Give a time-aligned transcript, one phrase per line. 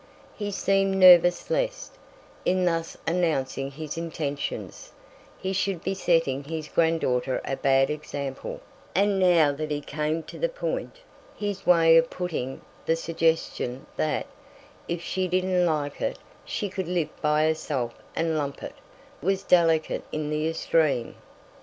[0.35, 1.93] He seemed nervous lest,
[2.43, 4.91] in thus announcing his intentions,
[5.37, 8.61] he should be setting his granddaughter a bad example;
[8.95, 11.01] and now that he came to the point,
[11.37, 14.25] his way of putting the suggestion that,
[14.87, 18.73] if she didn't like it, she could live by herself and lump it,
[19.21, 21.13] was delicate in the extreme.